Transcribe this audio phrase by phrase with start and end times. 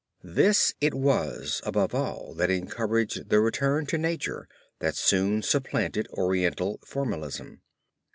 [0.23, 4.47] This it was above all that encouraged the return to nature
[4.79, 7.61] that soon supplanted Oriental formalism.